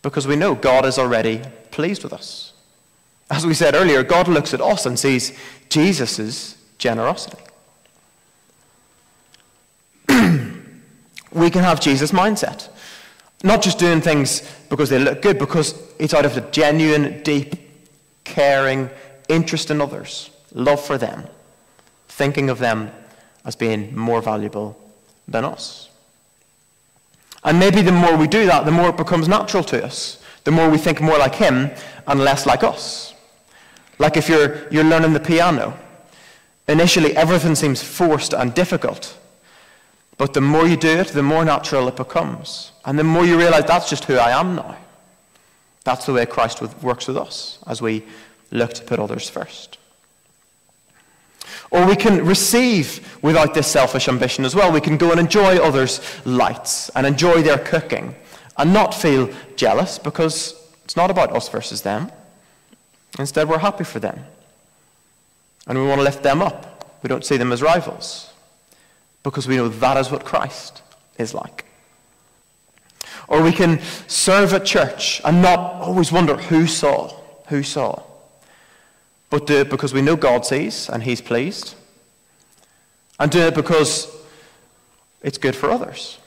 Because 0.00 0.26
we 0.26 0.36
know 0.36 0.54
God 0.54 0.86
is 0.86 0.98
already 0.98 1.42
pleased 1.70 2.02
with 2.02 2.14
us. 2.14 2.54
As 3.30 3.44
we 3.44 3.52
said 3.52 3.74
earlier, 3.74 4.02
God 4.02 4.26
looks 4.26 4.54
at 4.54 4.62
us 4.62 4.86
and 4.86 4.98
sees 4.98 5.38
Jesus' 5.68 6.56
generosity. 6.78 7.44
we 10.08 11.50
can 11.50 11.62
have 11.62 11.78
Jesus' 11.78 12.10
mindset. 12.10 12.70
Not 13.44 13.60
just 13.60 13.78
doing 13.78 14.00
things 14.00 14.50
because 14.70 14.88
they 14.88 14.98
look 14.98 15.20
good, 15.20 15.38
because 15.38 15.78
it's 15.98 16.14
out 16.14 16.24
of 16.24 16.38
a 16.38 16.50
genuine, 16.52 17.22
deep, 17.22 17.54
caring 18.24 18.88
interest 19.28 19.70
in 19.70 19.82
others 19.82 20.30
love 20.56 20.84
for 20.84 20.98
them, 20.98 21.24
thinking 22.08 22.50
of 22.50 22.58
them 22.58 22.90
as 23.44 23.54
being 23.54 23.94
more 23.94 24.20
valuable 24.20 24.76
than 25.28 25.44
us. 25.44 25.88
And 27.44 27.60
maybe 27.60 27.82
the 27.82 27.92
more 27.92 28.16
we 28.16 28.26
do 28.26 28.46
that, 28.46 28.64
the 28.64 28.72
more 28.72 28.88
it 28.88 28.96
becomes 28.96 29.28
natural 29.28 29.62
to 29.64 29.84
us. 29.84 30.20
The 30.42 30.50
more 30.50 30.68
we 30.68 30.78
think 30.78 31.00
more 31.00 31.18
like 31.18 31.34
him 31.34 31.70
and 32.06 32.20
less 32.20 32.46
like 32.46 32.64
us. 32.64 33.14
Like 33.98 34.16
if 34.16 34.28
you're, 34.28 34.68
you're 34.70 34.84
learning 34.84 35.12
the 35.12 35.20
piano. 35.20 35.78
Initially, 36.66 37.16
everything 37.16 37.54
seems 37.54 37.82
forced 37.82 38.32
and 38.32 38.52
difficult. 38.52 39.16
But 40.18 40.34
the 40.34 40.40
more 40.40 40.66
you 40.66 40.76
do 40.76 40.88
it, 40.88 41.08
the 41.08 41.22
more 41.22 41.44
natural 41.44 41.86
it 41.88 41.96
becomes. 41.96 42.72
And 42.84 42.98
the 42.98 43.04
more 43.04 43.24
you 43.24 43.38
realize 43.38 43.64
that's 43.66 43.88
just 43.88 44.04
who 44.04 44.16
I 44.16 44.38
am 44.38 44.56
now. 44.56 44.76
That's 45.84 46.06
the 46.06 46.12
way 46.12 46.26
Christ 46.26 46.62
works 46.82 47.06
with 47.06 47.16
us 47.16 47.60
as 47.66 47.80
we 47.80 48.04
look 48.50 48.72
to 48.74 48.82
put 48.82 48.98
others 48.98 49.28
first. 49.28 49.78
Or 51.70 51.86
we 51.86 51.96
can 51.96 52.24
receive 52.24 53.18
without 53.22 53.54
this 53.54 53.66
selfish 53.66 54.08
ambition 54.08 54.44
as 54.44 54.54
well. 54.54 54.72
We 54.72 54.80
can 54.80 54.96
go 54.96 55.10
and 55.10 55.20
enjoy 55.20 55.56
others' 55.56 56.00
lights 56.24 56.90
and 56.90 57.06
enjoy 57.06 57.42
their 57.42 57.58
cooking 57.58 58.14
and 58.56 58.72
not 58.72 58.94
feel 58.94 59.30
jealous 59.56 59.98
because 59.98 60.54
it's 60.84 60.96
not 60.96 61.10
about 61.10 61.34
us 61.34 61.48
versus 61.48 61.82
them. 61.82 62.10
Instead, 63.18 63.48
we're 63.48 63.58
happy 63.58 63.84
for 63.84 63.98
them. 63.98 64.24
And 65.66 65.78
we 65.78 65.86
want 65.86 65.98
to 65.98 66.04
lift 66.04 66.22
them 66.22 66.42
up. 66.42 67.00
We 67.02 67.08
don't 67.08 67.24
see 67.24 67.36
them 67.36 67.52
as 67.52 67.62
rivals 67.62 68.32
because 69.22 69.48
we 69.48 69.56
know 69.56 69.68
that 69.68 69.96
is 69.96 70.10
what 70.10 70.24
Christ 70.24 70.82
is 71.18 71.34
like. 71.34 71.64
Or 73.28 73.42
we 73.42 73.52
can 73.52 73.80
serve 74.06 74.52
at 74.52 74.64
church 74.64 75.20
and 75.24 75.42
not 75.42 75.58
always 75.82 76.12
wonder 76.12 76.36
who 76.36 76.66
saw, 76.66 77.08
who 77.48 77.62
saw. 77.62 78.02
But 79.30 79.46
do 79.46 79.60
it 79.60 79.70
because 79.70 79.92
we 79.92 80.02
know 80.02 80.16
God 80.16 80.46
sees 80.46 80.88
and 80.88 81.02
He's 81.02 81.20
pleased. 81.20 81.74
And 83.18 83.30
do 83.30 83.40
it 83.40 83.54
because 83.54 84.14
it's 85.22 85.38
good 85.38 85.56
for 85.56 85.70
others. 85.70 86.18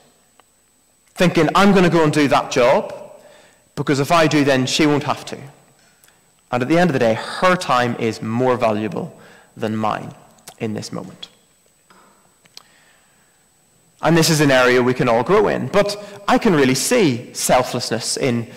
Thinking, 1.14 1.48
I'm 1.54 1.72
going 1.72 1.84
to 1.84 1.90
go 1.90 2.04
and 2.04 2.12
do 2.12 2.28
that 2.28 2.50
job 2.50 2.94
because 3.74 4.00
if 4.00 4.12
I 4.12 4.26
do, 4.26 4.44
then 4.44 4.66
she 4.66 4.86
won't 4.86 5.04
have 5.04 5.24
to. 5.26 5.38
And 6.52 6.62
at 6.62 6.68
the 6.68 6.78
end 6.78 6.90
of 6.90 6.94
the 6.94 6.98
day, 6.98 7.14
her 7.14 7.56
time 7.56 7.96
is 7.96 8.20
more 8.20 8.56
valuable 8.56 9.18
than 9.56 9.76
mine 9.76 10.12
in 10.58 10.74
this 10.74 10.92
moment. 10.92 11.28
And 14.02 14.16
this 14.16 14.30
is 14.30 14.40
an 14.40 14.50
area 14.50 14.82
we 14.82 14.94
can 14.94 15.08
all 15.08 15.22
grow 15.22 15.48
in. 15.48 15.68
But 15.68 16.22
I 16.26 16.38
can 16.38 16.54
really 16.54 16.74
see 16.74 17.32
selflessness 17.34 18.16
in 18.16 18.50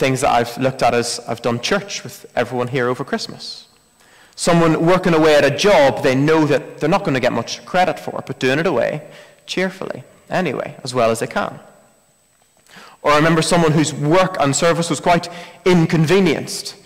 things 0.00 0.22
that 0.22 0.30
I've 0.30 0.56
looked 0.58 0.82
at 0.82 0.94
as 0.94 1.20
I've 1.28 1.42
done 1.42 1.60
church 1.60 2.02
with 2.02 2.26
everyone 2.34 2.68
here 2.68 2.88
over 2.88 3.04
Christmas. 3.04 3.68
Someone 4.34 4.86
working 4.86 5.12
away 5.12 5.36
at 5.36 5.44
a 5.44 5.54
job 5.54 6.02
they 6.02 6.14
know 6.14 6.46
that 6.46 6.78
they're 6.78 6.88
not 6.88 7.04
going 7.04 7.14
to 7.14 7.20
get 7.20 7.32
much 7.32 7.64
credit 7.66 8.00
for, 8.00 8.24
but 8.26 8.40
doing 8.40 8.58
it 8.58 8.66
away 8.66 9.02
cheerfully, 9.46 10.02
anyway, 10.30 10.74
as 10.82 10.94
well 10.94 11.10
as 11.10 11.18
they 11.18 11.26
can. 11.26 11.60
Or 13.02 13.12
I 13.12 13.16
remember 13.16 13.42
someone 13.42 13.72
whose 13.72 13.92
work 13.92 14.36
and 14.40 14.56
service 14.56 14.88
was 14.88 15.00
quite 15.00 15.28
inconvenienced. 15.64 16.76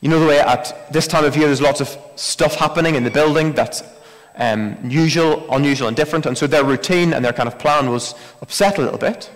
You 0.00 0.10
know 0.10 0.20
the 0.20 0.26
way 0.26 0.38
at 0.38 0.92
this 0.92 1.06
time 1.06 1.24
of 1.24 1.36
year 1.36 1.46
there's 1.46 1.62
lots 1.62 1.80
of 1.80 1.96
stuff 2.16 2.54
happening 2.54 2.94
in 2.94 3.02
the 3.02 3.10
building 3.10 3.52
that's 3.52 3.82
um, 4.36 4.76
usual, 4.88 5.44
unusual, 5.52 5.88
and 5.88 5.96
different, 5.96 6.26
and 6.26 6.36
so 6.36 6.46
their 6.46 6.64
routine 6.64 7.14
and 7.14 7.24
their 7.24 7.32
kind 7.32 7.48
of 7.48 7.58
plan 7.58 7.90
was 7.90 8.14
upset 8.42 8.78
a 8.78 8.82
little 8.82 8.98
bit. 8.98 9.30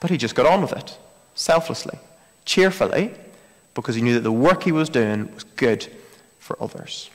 But 0.00 0.10
he 0.10 0.16
just 0.16 0.34
got 0.34 0.46
on 0.46 0.62
with 0.62 0.72
it, 0.72 0.96
selflessly, 1.34 1.98
cheerfully, 2.46 3.12
because 3.74 3.94
he 3.94 4.00
knew 4.00 4.14
that 4.14 4.20
the 4.20 4.32
work 4.32 4.62
he 4.62 4.72
was 4.72 4.88
doing 4.88 5.32
was 5.34 5.44
good 5.44 5.86
for 6.38 6.56
others. 6.62 7.10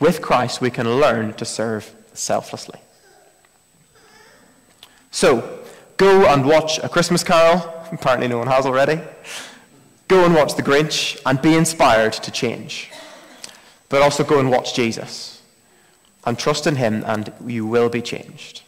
With 0.00 0.22
Christ, 0.22 0.60
we 0.60 0.70
can 0.70 0.98
learn 0.98 1.34
to 1.34 1.44
serve 1.44 1.94
selflessly. 2.14 2.80
So, 5.10 5.60
go 5.96 6.26
and 6.26 6.46
watch 6.46 6.78
A 6.78 6.88
Christmas 6.88 7.22
Carol. 7.22 7.74
Apparently, 7.92 8.28
no 8.28 8.38
one 8.38 8.46
has 8.46 8.64
already. 8.64 9.00
Go 10.06 10.24
and 10.24 10.34
watch 10.34 10.54
The 10.54 10.62
Grinch 10.62 11.20
and 11.26 11.42
be 11.42 11.54
inspired 11.54 12.12
to 12.14 12.30
change. 12.30 12.90
But 13.88 14.02
also 14.02 14.22
go 14.22 14.38
and 14.38 14.50
watch 14.50 14.74
Jesus 14.74 15.42
and 16.24 16.38
trust 16.38 16.66
in 16.66 16.76
him, 16.76 17.02
and 17.06 17.32
you 17.46 17.66
will 17.66 17.88
be 17.88 18.02
changed. 18.02 18.62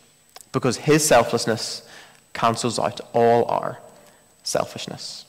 Because 0.53 0.79
his 0.79 1.07
selflessness 1.07 1.87
cancels 2.33 2.79
out 2.79 3.01
all 3.13 3.45
our 3.45 3.79
selfishness. 4.51 5.25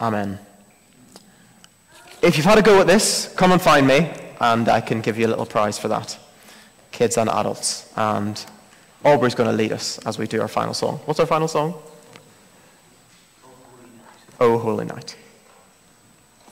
Amen. 0.00 0.38
If 2.22 2.36
you've 2.36 2.46
had 2.46 2.58
a 2.58 2.62
go 2.62 2.80
at 2.80 2.86
this, 2.86 3.32
come 3.36 3.52
and 3.52 3.60
find 3.60 3.86
me, 3.86 4.10
and 4.40 4.68
I 4.68 4.80
can 4.80 5.00
give 5.00 5.18
you 5.18 5.26
a 5.26 5.28
little 5.28 5.46
prize 5.46 5.78
for 5.78 5.88
that. 5.88 6.16
Kids 6.92 7.18
and 7.18 7.28
adults. 7.28 7.92
And 7.96 8.44
Aubrey's 9.04 9.34
going 9.34 9.50
to 9.50 9.56
lead 9.56 9.72
us 9.72 9.98
as 10.06 10.18
we 10.18 10.26
do 10.26 10.40
our 10.40 10.48
final 10.48 10.74
song. 10.74 11.00
What's 11.04 11.18
our 11.20 11.26
final 11.26 11.48
song? 11.48 11.74
Oh, 14.40 14.58
Holy 14.58 14.84
Night. 14.84 15.16
Oh, 15.16 15.21